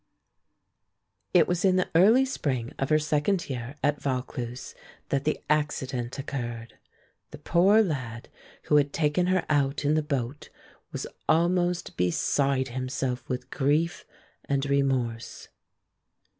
[1.31, 4.73] It was in the early spring of her second year at Vaucluse
[5.09, 6.79] that the accident occurred.
[7.29, 8.27] The poor lad
[8.63, 10.49] who had taken her out in the boat
[10.91, 14.03] was almost beside himself with grief
[14.45, 15.49] and remorse.